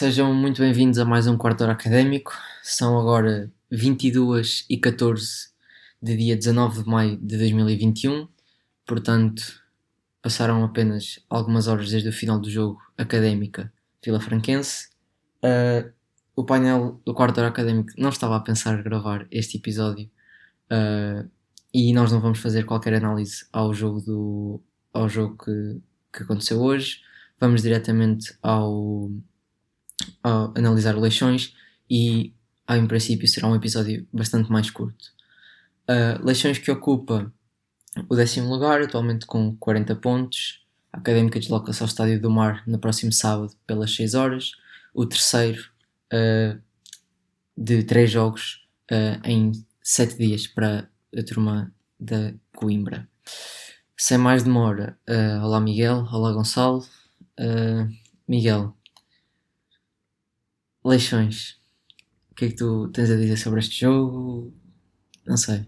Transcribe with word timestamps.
Sejam 0.00 0.32
muito 0.32 0.62
bem-vindos 0.62 0.98
a 0.98 1.04
mais 1.04 1.26
um 1.26 1.36
quarto 1.36 1.60
hora 1.60 1.74
académico. 1.74 2.32
São 2.62 2.98
agora 2.98 3.52
22 3.70 4.64
e 4.70 4.78
14 4.78 5.50
de 6.02 6.16
dia 6.16 6.34
19 6.34 6.84
de 6.84 6.88
maio 6.88 7.16
de 7.18 7.36
2021. 7.36 8.26
Portanto, 8.86 9.42
passaram 10.22 10.64
apenas 10.64 11.20
algumas 11.28 11.68
horas 11.68 11.90
desde 11.90 12.08
o 12.08 12.14
final 12.14 12.40
do 12.40 12.48
jogo 12.48 12.80
académica 12.96 13.70
Vila 14.02 14.18
Franquense. 14.18 14.88
Uh, 15.44 15.92
o 16.34 16.44
painel 16.44 16.98
do 17.04 17.12
quarto 17.12 17.36
hora 17.36 17.48
académico 17.48 17.90
não 17.98 18.08
estava 18.08 18.36
a 18.36 18.40
pensar 18.40 18.82
gravar 18.82 19.26
este 19.30 19.58
episódio 19.58 20.10
uh, 20.72 21.28
e 21.74 21.92
nós 21.92 22.10
não 22.10 22.22
vamos 22.22 22.38
fazer 22.38 22.64
qualquer 22.64 22.94
análise 22.94 23.44
ao 23.52 23.74
jogo, 23.74 24.00
do, 24.00 24.62
ao 24.94 25.10
jogo 25.10 25.36
que, 25.44 25.78
que 26.10 26.22
aconteceu 26.22 26.58
hoje. 26.58 27.02
Vamos 27.38 27.60
diretamente 27.60 28.34
ao 28.42 29.10
a 30.22 30.52
analisar 30.56 30.96
Leixões 30.96 31.54
e, 31.88 32.32
em 32.68 32.86
princípio, 32.86 33.28
será 33.28 33.48
um 33.48 33.56
episódio 33.56 34.06
bastante 34.12 34.50
mais 34.50 34.70
curto. 34.70 35.12
Uh, 35.88 36.24
Leixões 36.24 36.58
que 36.58 36.70
ocupa 36.70 37.32
o 38.08 38.14
décimo 38.14 38.48
lugar, 38.48 38.80
atualmente 38.82 39.26
com 39.26 39.56
40 39.56 39.96
pontos. 39.96 40.64
A 40.92 40.98
Académica 40.98 41.38
desloca-se 41.38 41.82
ao 41.82 41.88
Estádio 41.88 42.20
do 42.20 42.30
Mar 42.30 42.62
no 42.66 42.78
próximo 42.78 43.12
sábado 43.12 43.52
pelas 43.66 43.94
6 43.94 44.14
horas. 44.14 44.52
O 44.94 45.06
terceiro 45.06 45.62
uh, 46.12 46.60
de 47.56 47.82
3 47.84 48.10
jogos 48.10 48.66
uh, 48.90 49.20
em 49.24 49.52
7 49.82 50.16
dias 50.16 50.46
para 50.46 50.88
a 51.16 51.22
turma 51.22 51.72
da 51.98 52.32
Coimbra. 52.54 53.08
Sem 53.96 54.18
mais 54.18 54.42
demora, 54.42 54.98
uh, 55.08 55.44
olá 55.44 55.60
Miguel, 55.60 56.06
olá 56.10 56.32
Gonçalo. 56.32 56.84
Miguel, 58.28 58.76
Leixões. 60.84 61.56
O 62.30 62.34
que 62.34 62.46
é 62.46 62.48
que 62.48 62.56
tu 62.56 62.88
tens 62.88 63.10
a 63.10 63.16
dizer 63.16 63.36
sobre 63.36 63.60
este 63.60 63.80
jogo? 63.80 64.52
Não 65.26 65.36
sei. 65.36 65.66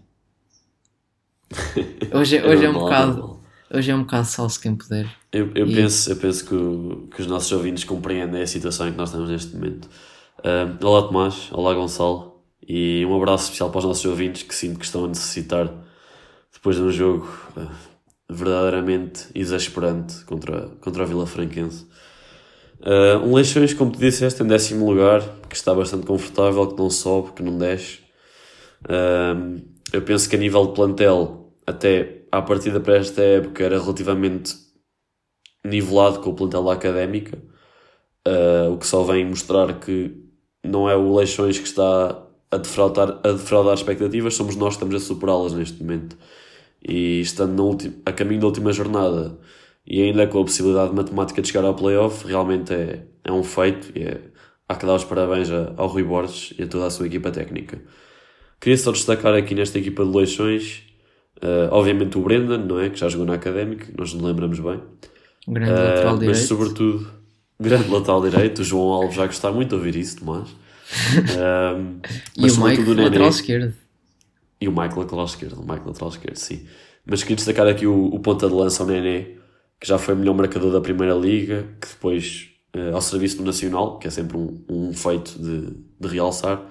Hoje, 2.13 2.37
é, 2.37 2.47
hoje 2.47 2.65
é, 2.65 2.69
um 2.69 2.73
bocado. 2.73 3.39
Hoje 3.71 3.91
é 3.91 3.95
um 3.95 4.01
bocado 4.01 4.25
salso 4.25 4.59
quem 4.59 4.75
puder. 4.75 5.07
Eu, 5.31 5.51
eu, 5.55 5.67
e... 5.67 5.75
penso, 5.75 6.11
eu 6.11 6.15
penso 6.15 6.45
que, 6.45 6.53
o, 6.53 7.07
que 7.13 7.21
os 7.21 7.27
nossos 7.27 7.51
ouvintes 7.51 7.83
compreendem 7.83 8.41
a 8.41 8.47
situação 8.47 8.87
em 8.87 8.91
que 8.91 8.97
nós 8.97 9.09
estamos 9.09 9.29
neste 9.29 9.55
momento. 9.55 9.89
Uh, 10.39 10.85
olá 10.85 11.07
Tomás, 11.07 11.49
olá 11.51 11.73
Gonçalo 11.73 12.43
e 12.67 13.05
um 13.05 13.15
abraço 13.15 13.45
especial 13.45 13.69
para 13.69 13.79
os 13.79 13.85
nossos 13.85 14.05
ouvintes 14.05 14.43
que 14.43 14.53
sinto 14.53 14.79
que 14.79 14.85
estão 14.85 15.05
a 15.05 15.07
necessitar 15.07 15.73
depois 16.51 16.75
de 16.75 16.81
um 16.83 16.91
jogo 16.91 17.27
uh, 17.57 17.69
verdadeiramente 18.29 19.27
exasperante 19.33 20.23
contra, 20.25 20.69
contra 20.81 21.03
a 21.03 21.05
Vila 21.05 21.25
Franquense. 21.25 21.87
Uh, 22.85 23.25
um 23.25 23.33
Leixões, 23.33 23.73
como 23.73 23.91
tu 23.91 23.99
disseste, 23.99 24.43
em 24.43 24.47
décimo 24.47 24.89
lugar, 24.89 25.21
que 25.49 25.55
está 25.55 25.73
bastante 25.73 26.05
confortável, 26.05 26.67
que 26.67 26.77
não 26.77 26.89
sobe, 26.89 27.31
que 27.31 27.41
não 27.41 27.57
desce. 27.57 27.99
Uh, 28.83 29.61
eu 29.93 30.01
penso 30.01 30.29
que 30.29 30.35
a 30.35 30.39
nível 30.39 30.67
de 30.67 30.73
plantel, 30.73 31.53
até 31.65 32.25
à 32.29 32.41
partida 32.41 32.81
para 32.81 32.97
esta 32.97 33.21
época, 33.21 33.63
era 33.63 33.79
relativamente 33.79 34.53
nivelado 35.63 36.19
com 36.19 36.31
o 36.31 36.33
plantel 36.35 36.63
da 36.65 36.73
Académica, 36.73 37.37
uh, 38.27 38.73
o 38.73 38.77
que 38.77 38.85
só 38.85 39.03
vem 39.03 39.25
mostrar 39.25 39.79
que 39.79 40.21
não 40.61 40.89
é 40.89 40.95
o 40.95 41.15
Leixões 41.15 41.57
que 41.57 41.67
está 41.67 42.21
a 42.51 42.57
defraudar, 42.57 43.19
a 43.23 43.31
defraudar 43.31 43.75
expectativas, 43.75 44.35
somos 44.35 44.57
nós 44.57 44.75
que 44.75 44.83
estamos 44.83 44.95
a 44.95 44.99
superá-las 44.99 45.53
neste 45.53 45.81
momento. 45.81 46.17
E 46.85 47.21
estando 47.21 47.53
no 47.53 47.77
a 48.05 48.11
caminho 48.11 48.41
da 48.41 48.47
última 48.47 48.73
jornada 48.73 49.39
e 49.85 50.01
ainda 50.01 50.27
com 50.27 50.41
a 50.41 50.43
possibilidade 50.43 50.93
matemática 50.93 51.41
de 51.41 51.47
chegar 51.47 51.65
ao 51.65 51.73
playoff, 51.73 52.25
realmente 52.25 52.73
é, 52.73 53.03
é 53.23 53.31
um 53.31 53.43
feito 53.43 53.91
e 53.97 54.03
é, 54.03 54.21
há 54.67 54.75
que 54.75 54.85
dar 54.85 54.95
os 54.95 55.03
parabéns 55.03 55.49
ao 55.51 55.87
Rui 55.87 56.03
Borges 56.03 56.53
e 56.57 56.63
a 56.63 56.67
toda 56.67 56.87
a 56.87 56.89
sua 56.89 57.07
equipa 57.07 57.31
técnica. 57.31 57.81
Queria 58.59 58.77
só 58.77 58.91
destacar 58.91 59.33
aqui 59.33 59.53
nesta 59.53 59.77
equipa 59.77 60.05
de 60.05 60.11
Leixões, 60.15 60.83
uh, 61.43 61.67
obviamente 61.71 62.17
o 62.17 62.21
Brendan, 62.21 62.59
não 62.59 62.79
é? 62.79 62.89
Que 62.89 62.97
já 62.97 63.09
jogou 63.09 63.27
na 63.27 63.33
Académica, 63.33 63.87
nós 63.97 64.13
nos 64.13 64.23
lembramos 64.23 64.59
bem. 64.59 64.79
Grande 65.47 65.71
uh, 65.71 65.75
lateral 65.75 66.17
direito. 66.17 66.37
Mas 66.37 66.47
sobretudo, 66.47 67.11
grande 67.59 67.89
lateral 67.89 68.21
direito, 68.21 68.59
o 68.59 68.63
João 68.63 68.93
Alves 68.93 69.15
já 69.15 69.25
gostar 69.25 69.51
muito 69.51 69.69
de 69.69 69.75
ouvir 69.75 69.95
isso, 69.95 70.19
Tomás. 70.19 70.49
Uh, 70.93 71.99
e 72.37 72.51
o 72.51 72.63
Mike 72.63 72.93
lateral 72.93 73.29
esquerdo. 73.29 73.73
E 74.61 74.67
o 74.67 74.71
Mike 74.71 74.97
lateral 74.97 75.25
esquerdo, 75.25 75.59
o 75.59 75.67
Mike 75.67 75.87
lateral 75.87 76.09
esquerdo, 76.09 76.35
sim. 76.35 76.67
Mas 77.05 77.23
queria 77.23 77.35
destacar 77.35 77.67
aqui 77.67 77.87
o, 77.87 78.05
o 78.05 78.19
ponta 78.19 78.47
de 78.47 78.53
lança, 78.53 78.83
o 78.83 78.85
Nené, 78.85 79.31
que 79.79 79.87
já 79.87 79.97
foi 79.97 80.15
melhor 80.15 80.33
marcador 80.33 80.71
da 80.71 80.81
Primeira 80.81 81.13
Liga, 81.13 81.67
que 81.81 81.87
depois, 81.87 82.49
uh, 82.75 82.95
ao 82.95 83.01
serviço 83.01 83.37
do 83.37 83.43
Nacional, 83.43 83.99
que 83.99 84.07
é 84.07 84.11
sempre 84.11 84.37
um, 84.37 84.63
um 84.69 84.93
feito 84.93 85.37
de, 85.39 85.75
de 85.99 86.07
realçar, 86.07 86.65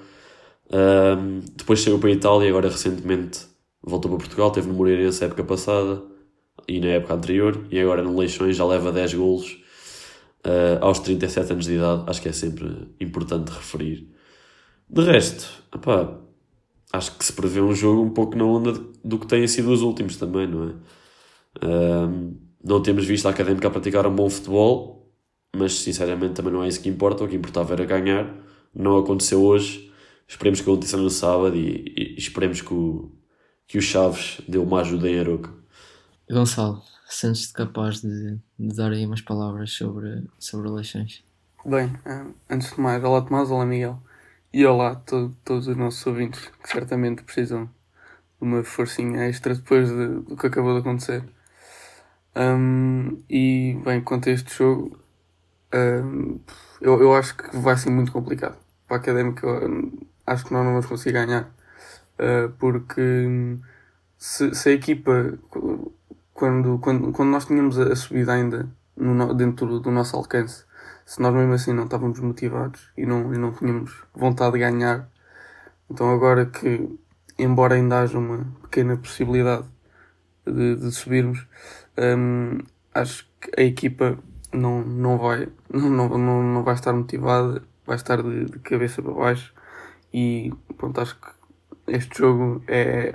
um, 0.72 1.40
depois 1.54 1.80
saiu 1.80 1.98
para 1.98 2.08
a 2.08 2.12
Itália 2.12 2.46
e 2.46 2.48
agora 2.48 2.68
recentemente 2.68 3.40
voltou 3.82 4.10
para 4.10 4.18
Portugal, 4.18 4.50
teve 4.50 4.68
no 4.68 4.74
Moreirense 4.74 5.24
época 5.24 5.44
passada 5.44 6.02
e 6.66 6.80
na 6.80 6.88
época 6.88 7.14
anterior, 7.14 7.66
e 7.70 7.80
agora 7.80 8.02
no 8.02 8.16
Leixões 8.16 8.56
já 8.56 8.64
leva 8.64 8.92
10 8.92 9.14
golos 9.14 9.58
uh, 10.46 10.78
aos 10.80 10.98
37 11.00 11.52
anos 11.52 11.66
de 11.66 11.74
idade, 11.74 12.04
acho 12.06 12.22
que 12.22 12.28
é 12.28 12.32
sempre 12.32 12.88
importante 13.00 13.50
referir. 13.50 14.08
De 14.88 15.02
resto, 15.02 15.48
acho 16.92 17.18
que 17.18 17.24
se 17.24 17.32
prevê 17.32 17.60
um 17.60 17.74
jogo 17.74 18.02
um 18.02 18.10
pouco 18.10 18.36
na 18.36 18.44
onda 18.44 18.72
do 19.04 19.18
que 19.18 19.26
têm 19.26 19.46
sido 19.48 19.70
os 19.70 19.82
últimos 19.82 20.16
também, 20.16 20.46
não 20.46 20.68
é? 20.68 20.72
Não 22.72 22.82
temos 22.82 23.04
visto 23.04 23.26
a 23.26 23.30
Académica 23.30 23.68
a 23.68 23.70
praticar 23.70 24.06
um 24.06 24.16
bom 24.16 24.30
futebol, 24.30 25.06
mas 25.54 25.74
sinceramente 25.74 26.32
também 26.32 26.50
não 26.50 26.64
é 26.64 26.68
isso 26.68 26.80
que 26.80 26.88
importa. 26.88 27.22
O 27.22 27.28
que 27.28 27.36
importava 27.36 27.74
era 27.74 27.84
ganhar. 27.84 28.34
Não 28.74 28.96
aconteceu 28.96 29.42
hoje. 29.42 29.92
Esperemos 30.26 30.62
que 30.62 30.70
aconteça 30.70 30.96
no 30.96 31.10
sábado 31.10 31.54
e, 31.54 31.92
e, 31.94 32.14
esperemos 32.16 32.62
que 32.62 32.72
o, 32.72 33.12
que 33.66 33.76
o 33.76 33.82
Chaves 33.82 34.40
dê 34.48 34.56
uma 34.56 34.80
ajuda 34.80 35.06
em 35.06 35.20
Aroca. 35.20 35.50
Gonçalo, 36.30 36.80
sentes-te 37.06 37.52
capaz 37.52 38.00
de, 38.00 38.38
de, 38.58 38.74
dar 38.74 38.90
aí 38.90 39.04
umas 39.04 39.20
palavras 39.20 39.70
sobre, 39.72 40.24
sobre 40.38 40.66
eleições? 40.66 41.22
Bem, 41.66 41.92
eh, 42.06 42.24
antes 42.48 42.74
de 42.74 42.80
mais, 42.80 43.04
olá 43.04 43.20
Tomás, 43.20 43.50
olá 43.50 43.66
Miguel. 43.66 44.02
E 44.50 44.64
olá 44.64 44.92
a 44.92 44.94
to 44.94 45.36
todos 45.44 45.68
os 45.68 45.76
nossos 45.76 46.06
ouvintes 46.06 46.50
que 46.62 46.70
certamente 46.70 47.22
precisam 47.22 47.66
de 47.66 47.70
uma 48.40 48.64
forcinha 48.64 49.28
extra 49.28 49.54
depois 49.54 49.90
de, 49.90 50.20
do 50.20 50.38
que 50.38 50.46
acabou 50.46 50.72
de 50.72 50.80
acontecer. 50.80 51.22
Um, 52.34 53.22
e, 53.28 53.78
bem, 53.84 54.00
quanto 54.00 54.28
a 54.28 54.32
este 54.32 54.56
jogo, 54.56 54.98
um, 55.74 56.40
eu, 56.80 57.00
eu 57.00 57.14
acho 57.14 57.36
que 57.36 57.56
vai 57.56 57.76
ser 57.76 57.90
muito 57.90 58.12
complicado. 58.12 58.56
Para 58.86 58.96
a 58.96 59.00
Académica, 59.00 59.46
acho 60.26 60.44
que 60.44 60.52
nós 60.52 60.64
não 60.64 60.72
vamos 60.72 60.86
conseguir 60.86 61.12
ganhar. 61.12 61.54
Uh, 62.18 62.50
porque 62.58 63.58
se, 64.18 64.54
se, 64.54 64.68
a 64.68 64.72
equipa, 64.72 65.38
quando, 66.32 66.78
quando, 66.78 67.12
quando 67.12 67.30
nós 67.30 67.46
tínhamos 67.46 67.78
a, 67.78 67.94
subida 67.96 68.32
ainda 68.32 68.68
no, 68.96 69.34
dentro 69.34 69.66
do, 69.66 69.80
do 69.80 69.90
nosso 69.90 70.16
alcance, 70.16 70.64
se 71.04 71.20
nós 71.20 71.34
mesmo 71.34 71.52
assim 71.52 71.72
não 71.72 71.84
estávamos 71.84 72.20
motivados 72.20 72.90
e 72.96 73.04
não, 73.04 73.34
e 73.34 73.38
não 73.38 73.52
tínhamos 73.52 73.92
vontade 74.14 74.52
de 74.52 74.58
ganhar, 74.60 75.08
então 75.90 76.10
agora 76.10 76.46
que, 76.46 76.88
embora 77.38 77.74
ainda 77.74 78.00
haja 78.00 78.18
uma 78.18 78.46
pequena 78.62 78.96
possibilidade 78.96 79.66
de, 80.46 80.76
de 80.76 80.92
subirmos, 80.92 81.46
um, 81.98 82.58
acho 82.94 83.28
que 83.40 83.60
a 83.60 83.64
equipa 83.64 84.18
não, 84.52 84.82
não, 84.82 85.18
vai, 85.18 85.48
não, 85.72 86.08
não, 86.18 86.42
não 86.42 86.62
vai 86.62 86.74
estar 86.74 86.92
motivada, 86.92 87.62
vai 87.86 87.96
estar 87.96 88.22
de, 88.22 88.46
de 88.46 88.58
cabeça 88.60 89.02
para 89.02 89.12
baixo 89.12 89.54
e 90.12 90.52
pronto, 90.76 91.00
acho 91.00 91.18
que 91.18 91.28
este 91.88 92.18
jogo 92.18 92.62
é, 92.68 93.12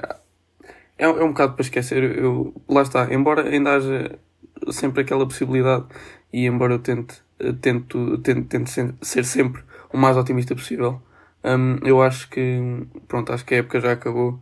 é, 0.97 1.05
é 1.05 1.23
um 1.23 1.29
bocado 1.29 1.53
para 1.53 1.63
esquecer. 1.63 2.17
Eu, 2.17 2.53
lá 2.67 2.81
está, 2.81 3.13
embora 3.13 3.47
ainda 3.47 3.75
haja 3.75 4.19
sempre 4.71 5.01
aquela 5.01 5.25
possibilidade 5.25 5.85
e 6.33 6.45
embora 6.45 6.73
eu 6.73 6.79
tente, 6.79 7.21
tento, 7.61 8.17
tente, 8.19 8.47
tente 8.47 8.95
ser 9.01 9.23
sempre 9.25 9.63
o 9.93 9.97
mais 9.97 10.17
otimista 10.17 10.55
possível, 10.55 11.01
um, 11.43 11.77
eu 11.85 12.01
acho 12.01 12.29
que 12.29 12.59
pronto, 13.07 13.31
acho 13.31 13.45
que 13.45 13.55
a 13.55 13.59
época 13.59 13.79
já 13.79 13.93
acabou 13.93 14.39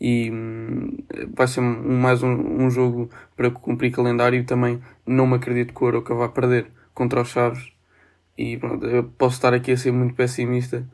e 0.00 0.30
hum, 0.30 0.98
vai 1.34 1.46
ser 1.48 1.60
mais 1.60 2.22
um, 2.22 2.30
um, 2.64 2.70
jogo 2.70 3.10
para 3.36 3.50
cumprir 3.50 3.90
calendário 3.92 4.44
também 4.44 4.80
não 5.06 5.26
me 5.26 5.34
acredito 5.36 5.74
que 5.74 5.82
o 5.82 5.86
Oroca 5.86 6.14
vá 6.14 6.28
perder 6.28 6.70
contra 6.94 7.22
os 7.22 7.28
Chaves. 7.28 7.72
E 8.36 8.56
pronto, 8.56 8.86
eu 8.86 9.04
posso 9.04 9.36
estar 9.36 9.52
aqui 9.54 9.72
a 9.72 9.76
ser 9.76 9.92
muito 9.92 10.14
pessimista 10.14 10.86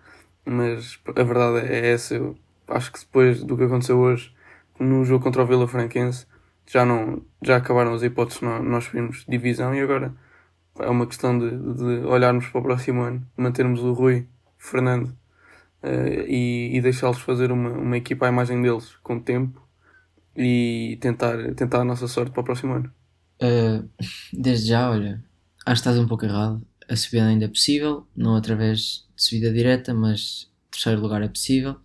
mas 0.44 0.98
a 1.06 1.22
verdade 1.22 1.66
é 1.66 1.92
essa. 1.92 2.14
Eu 2.14 2.36
acho 2.68 2.92
que 2.92 3.00
depois 3.00 3.42
do 3.42 3.56
que 3.56 3.64
aconteceu 3.64 3.98
hoje 3.98 4.34
no 4.78 5.04
jogo 5.04 5.24
contra 5.24 5.42
o 5.42 5.46
Vila 5.46 5.68
Franquense 5.68 6.26
já 6.66 6.84
não 6.84 7.22
já 7.42 7.56
acabaram 7.56 7.94
as 7.94 8.02
hipóteses 8.02 8.40
nós, 8.40 8.64
nós 8.64 8.84
subimos 8.84 9.24
divisão 9.28 9.74
e 9.74 9.80
agora 9.80 10.14
é 10.78 10.88
uma 10.88 11.06
questão 11.06 11.38
de, 11.38 11.50
de 11.50 12.06
olharmos 12.06 12.48
para 12.48 12.60
o 12.60 12.62
próximo 12.62 13.02
ano 13.02 13.26
mantermos 13.36 13.80
o 13.80 13.92
Rui 13.92 14.26
Fernando 14.58 15.14
uh, 15.84 16.26
e, 16.26 16.76
e 16.76 16.81
deixá-los 16.81 17.19
fazer 17.19 17.52
uma, 17.52 17.70
uma 17.70 17.96
equipa 17.96 18.26
à 18.26 18.28
imagem 18.28 18.60
deles 18.62 18.96
com 19.02 19.16
o 19.16 19.20
tempo 19.20 19.62
e 20.36 20.98
tentar, 21.00 21.54
tentar 21.54 21.82
a 21.82 21.84
nossa 21.84 22.08
sorte 22.08 22.32
para 22.32 22.40
o 22.40 22.44
próximo 22.44 22.72
ano. 22.72 22.92
Uh, 23.42 23.88
desde 24.32 24.69
já, 24.69 24.90
olha, 24.90 25.22
acho 25.66 25.82
que 25.82 25.88
estás 25.88 25.98
um 25.98 26.08
pouco 26.08 26.25
errado. 26.25 26.64
a 26.88 26.96
subida 26.96 27.26
ainda 27.26 27.44
é 27.44 27.48
possível, 27.48 28.06
não 28.16 28.36
através 28.36 29.06
de 29.14 29.22
subida 29.22 29.52
direta, 29.52 29.94
mas 29.94 30.50
terceiro 30.70 31.00
lugar 31.00 31.22
é 31.22 31.28
possível. 31.28 31.76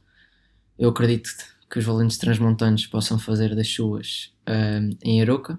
Eu 0.77 0.89
acredito 0.89 1.29
que 1.69 1.77
os 1.79 1.85
valentes 1.85 2.17
transmontanos 2.17 2.87
possam 2.87 3.19
fazer 3.19 3.55
das 3.55 3.67
suas 3.67 4.33
uh, 4.47 4.97
em 5.03 5.21
Aroca, 5.21 5.53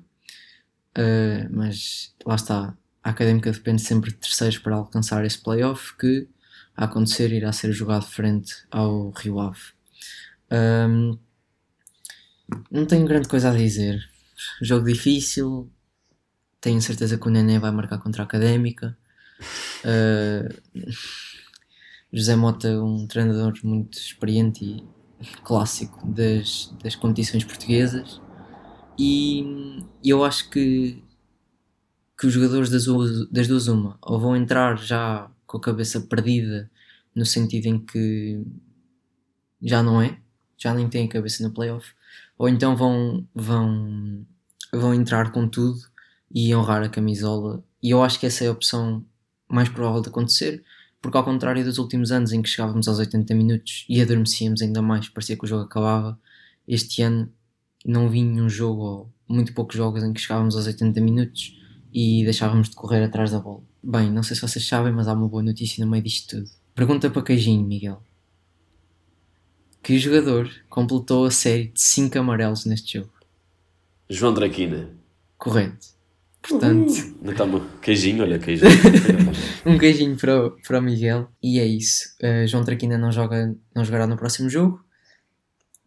uh, 0.99 1.49
mas 1.51 2.15
lá 2.27 2.35
está, 2.35 2.77
a 3.03 3.11
Académica 3.11 3.53
depende 3.53 3.81
sempre 3.81 4.11
de 4.11 4.17
terceiros 4.17 4.59
para 4.59 4.77
alcançar 4.77 5.25
esse 5.25 5.39
playoff 5.39 5.97
que, 5.97 6.29
a 6.81 6.87
acontecer, 6.87 7.31
irá 7.31 7.53
ser 7.53 7.73
jogado 7.73 8.07
frente 8.07 8.55
ao 8.71 9.11
Rio 9.11 9.39
Ave. 9.39 9.61
Um, 10.51 11.19
não 12.71 12.87
tenho 12.87 13.07
grande 13.07 13.29
coisa 13.29 13.51
a 13.51 13.55
dizer. 13.55 14.03
Jogo 14.63 14.87
difícil. 14.87 15.71
Tenho 16.59 16.81
certeza 16.81 17.19
que 17.19 17.29
o 17.29 17.31
Nenê 17.31 17.59
vai 17.59 17.71
marcar 17.71 17.99
contra 17.99 18.23
a 18.23 18.25
Académica. 18.25 18.97
Uh, 19.85 20.83
José 22.11 22.35
Mota 22.35 22.69
é 22.69 22.81
um 22.81 23.07
treinador 23.07 23.53
muito 23.63 23.99
experiente 23.99 24.65
e 24.65 24.83
clássico 25.45 26.07
das, 26.07 26.75
das 26.83 26.97
competições 26.97 27.45
portuguesas. 27.45 28.23
E 28.99 29.85
eu 30.03 30.25
acho 30.25 30.49
que, 30.49 31.05
que 32.19 32.27
os 32.27 32.33
jogadores 32.33 32.71
das, 32.71 32.87
das 33.31 33.47
duas 33.47 33.69
uma 33.69 33.99
ou 34.01 34.19
vão 34.19 34.35
entrar 34.35 34.79
já 34.79 35.31
com 35.51 35.57
a 35.57 35.61
cabeça 35.61 36.01
perdida 36.01 36.71
no 37.13 37.27
sentido 37.27 37.67
em 37.67 37.85
que 37.85 38.41
já 39.61 39.83
não 39.83 40.01
é, 40.01 40.17
já 40.57 40.73
nem 40.73 40.89
têm 40.89 41.07
a 41.07 41.09
cabeça 41.09 41.43
no 41.43 41.53
playoff, 41.53 41.93
ou 42.39 42.49
então 42.49 42.77
vão, 42.77 43.27
vão, 43.35 44.25
vão 44.73 44.95
entrar 44.95 45.33
com 45.33 45.49
tudo 45.49 45.81
e 46.33 46.55
honrar 46.55 46.85
a 46.85 46.89
camisola. 46.89 47.65
E 47.83 47.91
eu 47.91 48.01
acho 48.01 48.21
que 48.21 48.27
essa 48.27 48.45
é 48.45 48.47
a 48.47 48.53
opção 48.53 49.05
mais 49.49 49.69
provável 49.69 50.01
de 50.01 50.09
acontecer, 50.09 50.63
porque 51.03 51.19
ao 51.19 51.25
contrário 51.25 51.65
dos 51.65 51.79
últimos 51.79 52.13
anos 52.13 52.33
em 52.33 52.41
que 52.43 52.49
chegávamos 52.49 52.87
aos 52.87 53.01
80 53.01 53.35
minutos 53.35 53.85
e 53.89 54.01
adormecíamos 54.01 54.63
ainda 54.63 54.81
mais, 54.81 55.09
parecia 55.09 55.37
que 55.37 55.45
o 55.45 55.49
jogo 55.49 55.65
acabava, 55.65 56.17
este 56.69 57.03
ano 57.03 57.29
não 57.85 58.09
vi 58.09 58.23
nenhum 58.23 58.49
jogo 58.49 58.83
ou 58.83 59.13
muito 59.29 59.53
poucos 59.53 59.77
jogos 59.77 60.05
em 60.05 60.13
que 60.13 60.21
chegávamos 60.21 60.55
aos 60.55 60.69
80 60.69 61.01
minutos 61.01 61.59
e 61.93 62.25
deixávamos 62.25 62.71
de 62.71 62.77
correr 62.77 63.03
atrás 63.03 63.31
da 63.31 63.39
bola. 63.39 63.63
Bem, 63.83 64.11
não 64.11 64.23
sei 64.23 64.37
se 64.37 64.43
vocês 64.43 64.67
sabem, 64.67 64.93
mas 64.93 65.09
há 65.09 65.13
uma 65.13 65.29
boa 65.29 65.43
notícia 65.43 65.85
no 65.85 65.91
meio 65.91 66.03
disto 66.03 66.37
tudo. 66.37 66.51
Pergunta 66.75 67.11
para 67.11 67.23
Queijinho, 67.23 67.67
Miguel 67.67 68.03
que 69.83 69.99
jogador 69.99 70.51
completou 70.69 71.25
a 71.25 71.31
série 71.31 71.69
de 71.69 71.81
5 71.81 72.19
amarelos 72.19 72.65
neste 72.65 72.99
jogo? 72.99 73.13
João 74.09 74.35
Draquina. 74.35 74.91
Correto. 75.39 75.89
Portanto. 76.43 76.93
Não 77.23 77.33
está 77.33 77.45
queijinho, 77.83 78.23
olha, 78.23 78.39
queijinho. 78.39 78.71
um 79.67 79.79
queijinho 79.79 80.17
para 80.17 80.47
o, 80.47 80.51
para 80.63 80.79
o 80.79 80.83
Miguel. 80.83 81.31
E 81.43 81.59
é 81.59 81.67
isso. 81.67 82.15
Uh, 82.23 82.47
João 82.47 82.65
Traquina 82.65 82.97
não, 82.97 83.13
joga, 83.13 83.55
não 83.75 83.85
jogará 83.85 84.07
no 84.07 84.17
próximo 84.17 84.49
jogo. 84.49 84.83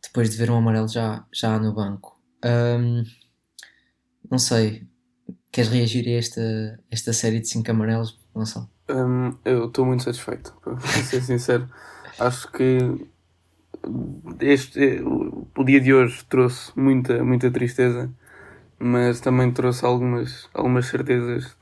Depois 0.02 0.30
de 0.30 0.38
ver 0.38 0.52
um 0.52 0.58
amarelo 0.58 0.88
já, 0.88 1.26
já 1.34 1.60
no 1.60 1.74
banco. 1.74 2.20
Um, 2.46 3.04
não 4.30 4.38
sei. 4.38 4.86
Queres 5.54 5.70
reagir 5.70 6.08
a 6.08 6.18
esta, 6.18 6.80
esta 6.90 7.14
série 7.14 7.40
de 7.40 7.48
5 7.48 7.70
amarelos? 7.70 8.20
Sei. 8.44 8.64
Um, 8.90 9.38
eu 9.46 9.68
estou 9.68 9.86
muito 9.86 10.02
satisfeito, 10.02 10.52
para 10.64 10.80
ser 11.06 11.22
sincero. 11.22 11.70
Acho 12.20 12.52
que 12.52 13.08
este, 14.40 15.00
o 15.04 15.64
dia 15.64 15.80
de 15.80 15.94
hoje 15.94 16.26
trouxe 16.26 16.72
muita, 16.76 17.24
muita 17.24 17.52
tristeza, 17.52 18.10
mas 18.80 19.20
também 19.20 19.52
trouxe 19.52 19.86
algumas, 19.86 20.50
algumas 20.56 20.88
certezas 20.88 21.56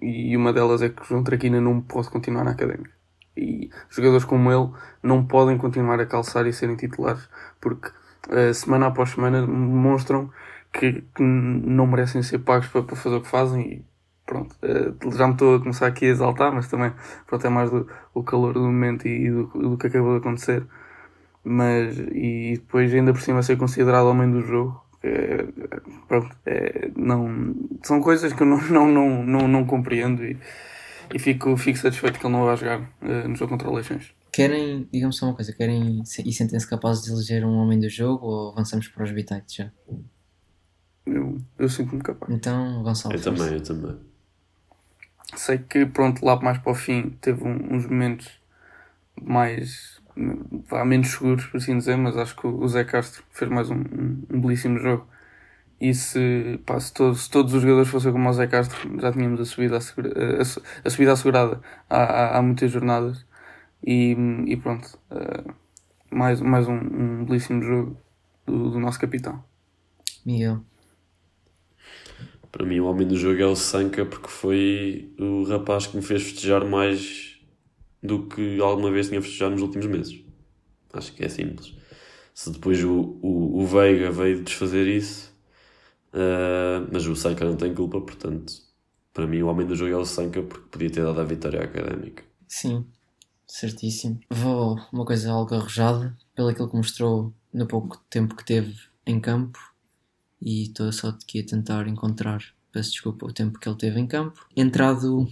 e 0.00 0.34
uma 0.34 0.50
delas 0.50 0.80
é 0.80 0.88
que 0.88 1.02
o 1.02 1.04
João 1.04 1.22
Traquina 1.22 1.60
não 1.60 1.82
pode 1.82 2.08
continuar 2.08 2.44
na 2.44 2.52
académica. 2.52 2.92
E 3.36 3.68
jogadores 3.90 4.24
como 4.24 4.50
ele 4.50 4.70
não 5.02 5.22
podem 5.26 5.58
continuar 5.58 6.00
a 6.00 6.06
calçar 6.06 6.46
e 6.46 6.52
serem 6.52 6.76
titulares 6.76 7.28
porque 7.60 7.88
uh, 8.28 8.54
semana 8.54 8.86
após 8.86 9.10
semana 9.10 9.42
demonstram 9.42 10.30
que, 10.78 11.02
que, 11.14 11.22
não 11.22 11.86
merecem 11.86 12.22
ser 12.22 12.40
pagos 12.40 12.68
para, 12.68 12.82
para, 12.82 12.96
fazer 12.96 13.16
o 13.16 13.20
que 13.22 13.28
fazem 13.28 13.62
e 13.62 13.84
pronto, 14.26 14.56
uh, 14.62 15.16
já 15.16 15.26
me 15.26 15.34
estou 15.34 15.56
a 15.56 15.60
começar 15.60 15.86
aqui 15.86 16.06
a 16.06 16.08
exaltar, 16.08 16.52
mas 16.52 16.68
também 16.68 16.92
pronto, 17.26 17.46
é 17.46 17.50
mais 17.50 17.70
do 17.70 17.88
o 18.12 18.22
calor 18.22 18.54
do 18.54 18.60
momento 18.60 19.06
e, 19.06 19.26
e 19.26 19.30
do, 19.30 19.46
do 19.46 19.78
que 19.78 19.86
acabou 19.86 20.12
de 20.12 20.18
acontecer 20.18 20.66
mas 21.44 21.98
e 21.98 22.54
depois 22.54 22.92
ainda 22.94 23.12
por 23.12 23.20
cima 23.20 23.42
ser 23.42 23.58
considerado 23.58 24.06
homem 24.06 24.30
do 24.30 24.40
jogo 24.40 24.82
é, 25.06 25.46
pronto, 26.08 26.34
é, 26.46 26.90
não, 26.96 27.54
são 27.82 28.00
coisas 28.00 28.32
que 28.32 28.42
eu 28.42 28.46
não, 28.46 28.56
não, 28.70 28.88
não, 28.88 29.22
não, 29.22 29.48
não 29.48 29.66
compreendo 29.66 30.24
e, 30.24 30.38
e 31.12 31.18
fico, 31.18 31.54
fico 31.58 31.78
satisfeito 31.78 32.18
que 32.18 32.26
ele 32.26 32.32
não 32.32 32.46
vai 32.46 32.56
jogar 32.56 32.80
uh, 32.80 33.28
no 33.28 33.36
jogo 33.36 33.50
contra 33.50 33.68
o 33.68 33.74
Leixões. 33.74 34.14
Querem, 34.32 34.88
digamos 34.90 35.18
só 35.18 35.26
uma 35.26 35.34
coisa, 35.34 35.52
querem 35.52 36.02
e 36.24 36.32
sentem-se 36.32 36.68
capazes 36.68 37.04
de 37.04 37.12
eleger 37.12 37.44
um 37.44 37.56
homem 37.58 37.78
do 37.78 37.88
jogo 37.88 38.26
ou 38.26 38.52
avançamos 38.52 38.88
para 38.88 39.04
os 39.04 39.12
bitites 39.12 39.54
já? 39.54 39.70
Eu, 41.06 41.38
eu 41.58 41.68
sinto-me 41.68 42.02
capaz. 42.02 42.32
Então, 42.32 42.82
Gonçalo. 42.82 43.14
Eu 43.14 43.22
também, 43.22 43.52
eu 43.52 43.62
também. 43.62 43.96
Sei 45.36 45.58
que, 45.58 45.84
pronto, 45.86 46.24
lá 46.24 46.36
mais 46.40 46.58
para 46.58 46.72
o 46.72 46.74
fim 46.74 47.10
teve 47.20 47.42
um, 47.44 47.74
uns 47.74 47.86
momentos 47.86 48.30
mais 49.20 50.00
vá, 50.68 50.84
menos 50.84 51.08
seguros, 51.08 51.46
por 51.46 51.56
assim 51.56 51.76
dizer, 51.76 51.96
mas 51.96 52.16
acho 52.16 52.36
que 52.36 52.46
o 52.46 52.66
Zé 52.68 52.84
Castro 52.84 53.22
fez 53.30 53.50
mais 53.50 53.70
um, 53.70 53.76
um, 53.76 54.22
um 54.30 54.40
belíssimo 54.40 54.78
jogo. 54.78 55.06
E 55.80 55.92
se, 55.92 56.60
pá, 56.64 56.78
se, 56.78 56.92
todos, 56.94 57.24
se 57.24 57.30
todos 57.30 57.52
os 57.52 57.60
jogadores 57.60 57.88
fossem 57.88 58.12
como 58.12 58.28
o 58.28 58.32
Zé 58.32 58.46
Castro, 58.46 59.00
já 59.00 59.12
tínhamos 59.12 59.40
a 59.40 59.44
subida, 59.44 59.76
assegura, 59.76 60.12
a, 60.38 60.86
a 60.86 60.90
subida 60.90 61.12
assegurada 61.12 61.60
há, 61.90 62.02
há, 62.02 62.38
há, 62.38 62.42
muitas 62.42 62.70
jornadas. 62.70 63.26
E, 63.86 64.16
e 64.46 64.56
pronto, 64.56 64.98
uh, 65.10 65.54
mais, 66.10 66.40
mais 66.40 66.68
um, 66.68 66.74
um 66.76 67.24
belíssimo 67.24 67.62
jogo 67.62 67.96
do, 68.46 68.70
do 68.70 68.80
nosso 68.80 68.98
capitão. 68.98 69.44
Miguel. 70.24 70.62
Para 72.50 72.64
mim, 72.64 72.78
o 72.78 72.86
homem 72.86 73.06
do 73.06 73.16
jogo 73.16 73.40
é 73.40 73.46
o 73.46 73.56
Sanka, 73.56 74.06
porque 74.06 74.28
foi 74.28 75.12
o 75.18 75.42
rapaz 75.44 75.86
que 75.86 75.96
me 75.96 76.02
fez 76.02 76.22
festejar 76.22 76.64
mais 76.64 77.36
do 78.02 78.28
que 78.28 78.60
alguma 78.60 78.90
vez 78.90 79.08
tinha 79.08 79.20
festejado 79.20 79.52
nos 79.52 79.62
últimos 79.62 79.86
meses. 79.86 80.22
Acho 80.92 81.12
que 81.12 81.24
é 81.24 81.28
simples. 81.28 81.74
Se 82.32 82.50
depois 82.50 82.82
o, 82.84 83.18
o, 83.22 83.60
o 83.60 83.66
Veiga 83.66 84.10
veio 84.10 84.42
desfazer 84.42 84.86
isso, 84.86 85.32
uh, 86.12 86.88
mas 86.92 87.06
o 87.06 87.16
Sanka 87.16 87.44
não 87.44 87.56
tem 87.56 87.74
culpa, 87.74 88.00
portanto, 88.00 88.52
para 89.12 89.26
mim 89.26 89.42
o 89.42 89.48
homem 89.48 89.66
do 89.66 89.74
jogo 89.74 89.92
é 89.92 89.96
o 89.96 90.04
Sanka 90.04 90.42
porque 90.42 90.68
podia 90.68 90.90
ter 90.90 91.02
dado 91.02 91.20
a 91.20 91.24
vitória 91.24 91.60
académica. 91.60 92.24
Sim, 92.46 92.86
certíssimo. 93.46 94.20
Vou 94.30 94.76
uma 94.92 95.04
coisa 95.04 95.32
algo 95.32 95.54
arrojada, 95.54 96.16
pelo 96.34 96.48
aquilo 96.48 96.68
que 96.68 96.76
mostrou 96.76 97.32
no 97.52 97.66
pouco 97.66 98.00
tempo 98.10 98.36
que 98.36 98.44
teve 98.44 98.76
em 99.06 99.20
campo, 99.20 99.58
e 100.44 100.64
estou 100.64 100.92
só 100.92 101.08
aqui 101.08 101.40
a 101.40 101.46
tentar 101.46 101.88
encontrar, 101.88 102.44
peço 102.70 102.90
desculpa, 102.90 103.24
o 103.24 103.32
tempo 103.32 103.58
que 103.58 103.66
ele 103.66 103.78
teve 103.78 103.98
em 103.98 104.06
campo. 104.06 104.46
Entrado 104.54 105.26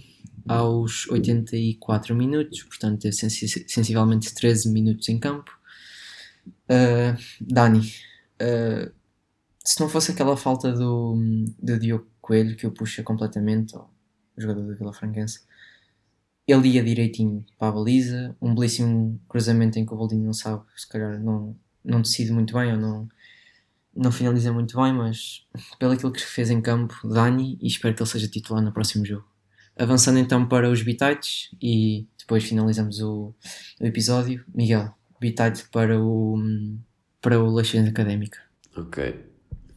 aos 0.47 1.07
84 1.07 2.15
minutos, 2.15 2.63
portanto 2.63 3.01
teve 3.01 3.15
sensivelmente 3.15 4.33
13 4.33 4.69
minutos 4.71 5.07
em 5.09 5.19
campo. 5.19 5.51
Uh, 6.65 7.15
Dani, 7.39 7.93
uh, 8.41 8.91
se 9.63 9.79
não 9.79 9.87
fosse 9.87 10.11
aquela 10.11 10.35
falta 10.35 10.71
do, 10.73 11.15
do 11.61 11.79
Diogo 11.79 12.07
Coelho 12.19 12.55
que 12.55 12.65
o 12.65 12.71
puxa 12.71 13.03
completamente, 13.03 13.75
o 13.75 13.87
jogador 14.35 14.63
do 14.65 14.75
Vila 14.75 14.93
Franquense, 14.93 15.41
ele 16.47 16.69
ia 16.69 16.83
direitinho 16.83 17.45
para 17.57 17.69
a 17.69 17.71
baliza, 17.71 18.35
um 18.41 18.53
belíssimo 18.53 19.21
cruzamento 19.29 19.77
em 19.77 19.85
que 19.85 19.93
o 19.93 19.97
Boldinho 19.97 20.25
não 20.25 20.33
sabe, 20.33 20.63
se 20.75 20.89
calhar 20.89 21.21
não, 21.21 21.55
não 21.83 22.01
decide 22.01 22.31
muito 22.31 22.53
bem 22.53 22.71
ou 22.73 22.77
não, 22.77 23.07
não 23.95 24.11
finaliza 24.11 24.51
muito 24.51 24.75
bem, 24.81 24.93
mas 24.93 25.45
pelo 25.77 25.93
aquilo 25.93 26.11
que 26.11 26.21
fez 26.21 26.49
em 26.49 26.61
campo, 26.61 26.95
Dani, 27.07 27.57
e 27.61 27.67
espero 27.67 27.93
que 27.93 28.01
ele 28.01 28.09
seja 28.09 28.27
titular 28.27 28.63
no 28.63 28.71
próximo 28.71 29.05
jogo. 29.05 29.25
Avançando 29.77 30.19
então 30.19 30.45
para 30.47 30.69
os 30.69 30.81
bitites 30.81 31.49
e 31.61 32.07
depois 32.17 32.43
finalizamos 32.43 32.99
o, 33.01 33.33
o 33.79 33.85
episódio. 33.85 34.43
Miguel, 34.53 34.93
bitite 35.19 35.67
para 35.71 35.99
o, 35.99 36.37
para 37.21 37.39
o 37.39 37.53
Leixões 37.53 37.87
Académica. 37.87 38.39
Ok. 38.75 39.25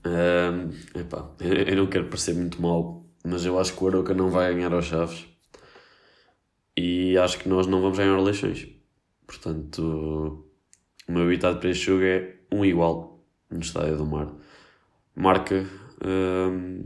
Um, 0.05 0.99
epá, 0.99 1.31
eu 1.41 1.77
não 1.77 1.87
quero 1.87 2.07
parecer 2.07 2.35
muito 2.35 2.61
mal, 2.61 3.05
mas 3.25 3.45
eu 3.45 3.59
acho 3.59 3.75
que 3.75 3.83
o 3.83 3.89
Aroca 3.89 4.15
não 4.15 4.31
vai 4.31 4.55
ganhar 4.55 4.73
aos 4.73 4.85
Chaves 4.85 5.27
e 6.77 7.17
acho 7.17 7.39
que 7.39 7.49
nós 7.49 7.67
não 7.67 7.81
vamos 7.81 7.99
ganhar 7.99 8.19
Leixões. 8.21 8.69
Portanto, 9.27 10.47
o 11.09 11.13
meu 11.13 11.27
bitite 11.27 11.59
para 11.59 11.71
este 11.71 11.87
jogo 11.87 12.05
é 12.05 12.37
um 12.53 12.65
igual 12.65 13.16
no 13.51 13.61
Estádio 13.61 13.97
do 13.97 14.07
Mar. 14.07 14.29
Marca. 15.15 15.67
Um, 16.05 16.85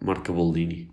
marca 0.00 0.32
Boldini. 0.32 0.90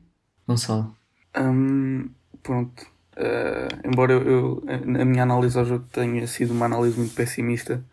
Gonçalo? 0.47 0.95
Um, 1.37 2.09
pronto. 2.41 2.85
Uh, 3.15 3.87
embora 3.87 4.13
eu, 4.13 4.23
eu, 4.23 4.63
a 4.67 5.05
minha 5.05 5.23
análise 5.23 5.57
ao 5.57 5.65
jogo 5.65 5.85
tenha 5.91 6.25
sido 6.25 6.51
uma 6.51 6.65
análise 6.65 6.97
muito 6.97 7.13
pessimista, 7.13 7.83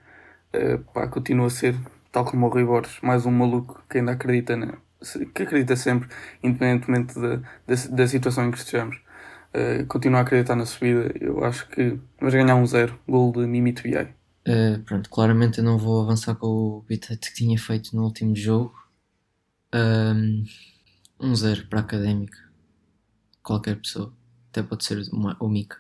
uh, 0.55 0.79
pá, 0.93 1.07
continua 1.07 1.47
a 1.47 1.51
ser, 1.51 1.77
tal 2.11 2.25
como 2.25 2.47
o 2.47 2.49
Rui 2.49 2.65
Borges, 2.65 2.99
mais 3.03 3.27
um 3.27 3.31
maluco 3.31 3.83
que 3.89 3.99
ainda 3.99 4.13
acredita 4.13 4.57
na, 4.57 4.79
que 5.35 5.43
acredita 5.43 5.77
sempre, 5.77 6.09
independentemente 6.43 7.15
da, 7.21 7.37
da, 7.37 7.75
da 7.91 8.09
situação 8.09 8.47
em 8.47 8.51
que 8.51 8.59
estejamos. 8.59 8.97
Uh, 9.53 9.85
continuo 9.87 10.19
a 10.19 10.23
acreditar 10.23 10.55
na 10.55 10.65
subida. 10.65 11.13
Eu 11.21 11.45
acho 11.45 11.69
que 11.69 11.99
vamos 12.19 12.35
ganhar 12.35 12.55
um 12.55 12.67
zero. 12.67 12.99
Gol 13.09 13.33
de 13.33 13.47
Mimito 13.47 13.83
BI. 13.83 14.20
Uh, 14.47 14.83
pronto, 14.85 15.11
claramente 15.11 15.59
eu 15.59 15.65
não 15.65 15.77
vou 15.77 16.03
avançar 16.03 16.35
com 16.35 16.47
o 16.47 16.85
bit 16.89 17.17
que 17.17 17.35
tinha 17.35 17.59
feito 17.59 17.95
no 17.95 18.05
último 18.05 18.35
jogo. 18.35 18.75
Um, 19.75 20.45
um 21.21 21.35
zero 21.35 21.67
para 21.67 21.81
a 21.81 21.83
académica. 21.83 22.39
Qualquer 23.43 23.77
pessoa. 23.77 24.13
Até 24.51 24.63
pode 24.63 24.85
ser 24.85 25.03
uma, 25.13 25.37
o 25.39 25.49
Mika. 25.49 25.77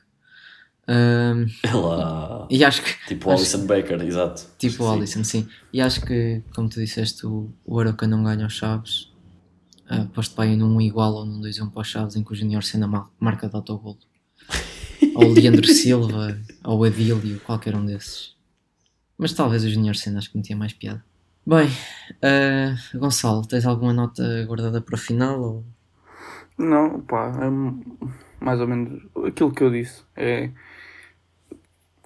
Um, 0.89 1.47
Ela. 1.63 2.47
E 2.51 2.65
acho 2.65 2.83
que. 2.83 3.07
Tipo 3.07 3.29
o 3.29 3.33
Alison 3.33 3.67
Baker, 3.67 4.03
exato. 4.03 4.47
Tipo 4.59 4.85
o 4.85 4.91
Alisson, 4.91 5.25
sim. 5.25 5.49
E 5.73 5.81
acho 5.81 6.05
que, 6.05 6.43
como 6.55 6.69
tu 6.69 6.81
disseste, 6.81 7.27
o, 7.27 7.51
o 7.65 7.79
Aroca 7.79 8.07
não 8.07 8.25
ganha 8.25 8.47
os 8.47 8.55
Chaves. 8.55 9.09
Uh, 9.91 10.07
posto 10.09 10.35
para 10.35 10.45
aí 10.45 10.57
num 10.57 10.81
igual 10.81 11.15
ou 11.15 11.25
num 11.25 11.41
2-1 11.41 11.71
para 11.71 11.81
os 11.81 11.89
Chaves 11.89 12.17
em 12.17 12.23
que 12.23 12.33
o 12.33 12.35
Junior 12.35 12.63
Senna 12.63 13.09
marca 13.19 13.49
de 13.49 13.57
autogol. 13.57 13.99
ou 15.15 15.27
o 15.27 15.33
Leandro 15.33 15.67
Silva, 15.67 16.39
ou 16.65 16.81
o 16.81 16.85
Adílio, 16.85 17.41
qualquer 17.41 17.75
um 17.75 17.85
desses. 17.85 18.35
Mas 19.21 19.35
talvez 19.35 19.63
o 19.65 19.69
Junior 19.69 19.95
Senna 19.95 20.19
acho 20.19 20.31
que 20.31 20.39
metia 20.39 20.57
mais 20.57 20.73
piada. 20.73 21.05
Bem, 21.47 21.69
uh, 21.69 22.99
Gonçalo, 22.99 23.47
tens 23.47 23.67
alguma 23.67 23.93
nota 23.93 24.23
guardada 24.47 24.81
para 24.81 24.95
o 24.95 24.99
final? 24.99 25.39
Ou... 25.39 25.65
Não, 26.57 27.03
pá, 27.03 27.31
é 27.39 28.43
mais 28.43 28.59
ou 28.63 28.67
menos 28.67 29.03
aquilo 29.27 29.53
que 29.53 29.63
eu 29.63 29.71
disse. 29.71 30.03
É 30.17 30.51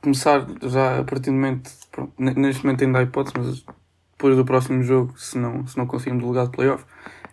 começar 0.03 0.45
já 0.63 0.99
a 0.99 1.05
partir 1.05 1.27
do 1.27 1.35
momento. 1.35 1.71
Pronto, 1.93 2.13
neste 2.19 2.65
momento 2.65 2.83
ainda 2.83 2.99
há 2.99 3.03
hipótese, 3.03 3.35
mas 3.39 3.65
depois 4.11 4.37
do 4.37 4.45
próximo 4.45 4.83
jogo, 4.83 5.17
se 5.17 5.39
não, 5.39 5.65
se 5.69 5.79
não 5.79 5.87
conseguimos 5.87 6.25
lugar 6.25 6.47
de 6.47 6.51
playoff, 6.51 6.85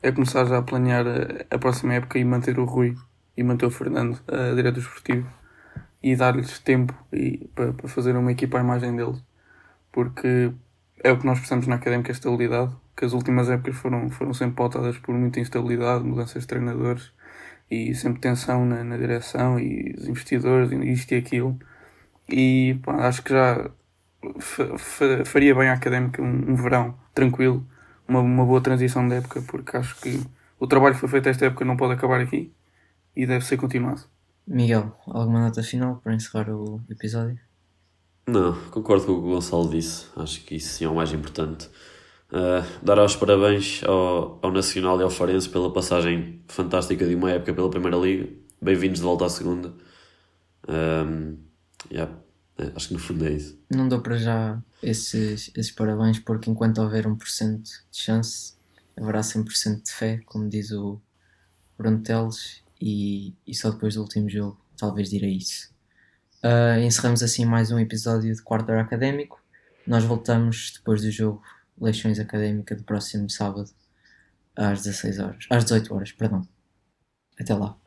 é 0.04 0.12
começar 0.12 0.46
já 0.46 0.60
a 0.60 0.62
planear 0.62 1.08
a, 1.08 1.56
a 1.56 1.58
próxima 1.58 1.96
época 1.96 2.20
e 2.20 2.24
manter 2.24 2.60
o 2.60 2.66
Rui 2.66 2.96
e 3.36 3.42
manter 3.42 3.66
o 3.66 3.72
Fernando 3.72 4.20
a 4.28 4.54
diretor 4.54 4.80
esportivo 4.80 5.28
e 6.04 6.16
dar-lhes 6.16 6.60
tempo 6.60 6.94
e, 7.12 7.50
para, 7.56 7.74
para 7.74 7.88
fazer 7.88 8.16
uma 8.16 8.32
equipa 8.32 8.60
à 8.60 8.62
imagem 8.62 8.96
deles. 8.96 9.31
Porque 9.92 10.52
é 11.04 11.12
o 11.12 11.18
que 11.18 11.26
nós 11.26 11.40
precisamos 11.40 11.68
na 11.68 11.76
académica, 11.76 12.12
estabilidade, 12.12 12.74
que 12.96 13.06
as 13.06 13.14
últimas 13.14 13.50
épocas 13.50 13.76
foram, 13.76 14.10
foram 14.10 14.34
sempre 14.34 14.56
pautadas 14.56 14.98
por 14.98 15.16
muita 15.16 15.40
instabilidade, 15.40 16.04
mudanças 16.04 16.44
de 16.44 16.48
treinadores 16.48 17.12
e 17.70 17.96
sempre 17.96 18.20
tensão 18.20 18.66
na, 18.66 18.84
na 18.84 18.98
direção 18.98 19.60
e 19.60 19.96
os 19.98 20.08
investidores 20.08 20.72
e 20.72 20.76
isto 20.92 21.14
e 21.14 21.18
aquilo. 21.18 21.60
E 22.30 22.80
pá, 22.84 23.08
acho 23.08 23.24
que 23.24 23.32
já 23.32 23.72
faria 25.26 25.56
bem 25.56 25.70
à 25.70 25.74
académica 25.74 26.22
um, 26.22 26.52
um 26.52 26.56
verão 26.56 26.96
tranquilo, 27.14 27.66
uma, 28.08 28.20
uma 28.20 28.46
boa 28.46 28.62
transição 28.62 29.08
de 29.08 29.16
época, 29.16 29.42
porque 29.42 29.76
acho 29.76 30.00
que 30.02 30.22
o 30.60 30.68
trabalho 30.68 30.94
que 30.94 31.02
foi 31.02 31.10
feito 31.10 31.30
esta 31.30 31.46
época 31.46 31.66
não 31.66 31.76
pode 31.76 31.94
acabar 31.94 32.22
aqui 32.22 32.54
e 33.16 33.26
deve 33.26 33.46
ser 33.46 33.58
continuado. 33.58 34.04
Miguel, 34.48 34.96
alguma 35.08 35.40
nota 35.40 35.64
final 35.64 35.98
para 36.04 36.14
encerrar 36.14 36.50
o 36.50 36.82
episódio? 36.90 37.51
Não, 38.28 38.54
concordo 38.70 39.06
com 39.06 39.12
o 39.14 39.22
que 39.22 39.28
o 39.28 39.32
Gonçalo 39.32 39.70
disse. 39.70 40.06
Acho 40.16 40.44
que 40.44 40.56
isso 40.56 40.76
sim 40.76 40.86
é 40.86 40.90
o 40.90 40.96
mais 40.96 41.12
importante. 41.12 41.70
Uh, 42.32 42.66
dar 42.82 43.04
os 43.04 43.16
parabéns 43.16 43.84
ao, 43.84 44.40
ao 44.42 44.52
Nacional 44.52 45.00
e 45.00 45.04
ao 45.04 45.10
Farense 45.10 45.50
pela 45.50 45.72
passagem 45.74 46.42
fantástica 46.48 47.06
de 47.06 47.16
uma 47.16 47.32
época 47.32 47.54
pela 47.54 47.70
Primeira 47.70 47.98
Liga. 47.98 48.30
Bem-vindos 48.62 49.00
de 49.00 49.06
volta 49.06 49.26
à 49.26 49.30
segunda. 49.30 49.74
Um, 50.70 51.38
yeah, 51.92 52.14
é, 52.58 52.72
acho 52.76 52.90
que 52.90 52.94
no 52.94 53.00
fundo 53.00 53.26
é 53.26 53.32
isso. 53.32 53.60
Não 53.70 53.90
dou 53.90 54.02
para 54.02 54.18
já 54.18 54.62
esses, 54.82 55.52
esses 55.56 55.72
parabéns, 55.72 56.20
porque 56.20 56.50
enquanto 56.50 56.82
houver 56.82 57.06
1% 57.06 57.62
de 57.62 57.72
chance, 57.92 58.54
haverá 58.96 59.22
100% 59.22 59.84
de 59.84 59.92
fé, 59.92 60.22
como 60.26 60.48
diz 60.48 60.72
o 60.72 61.02
Bruno 61.78 62.00
Teles, 62.00 62.62
e, 62.80 63.34
e 63.46 63.56
só 63.56 63.72
depois 63.72 63.96
do 63.96 64.02
último 64.02 64.30
jogo 64.30 64.58
talvez 64.78 65.10
direi 65.10 65.38
isso. 65.38 65.70
Uh, 66.44 66.80
encerramos 66.82 67.22
assim 67.22 67.46
mais 67.46 67.72
um 67.72 67.78
episódio 67.78 68.34
de 68.34 68.42
Quarto 68.42 68.72
Hora 68.72 68.82
Académico. 68.82 69.40
Nós 69.86 70.04
voltamos 70.04 70.74
depois 70.76 71.04
do 71.04 71.12
jogo 71.12 71.44
Leixões 71.80 72.20
Académica 72.20 72.76
do 72.76 72.84
próximo 72.84 73.30
sábado 73.30 73.70
às 74.56 74.82
16 74.82 75.20
horas, 75.20 75.46
às 75.52 75.64
18 75.64 75.94
horas, 75.94 76.12
perdão. 76.12 76.42
Até 77.40 77.54
lá. 77.54 77.78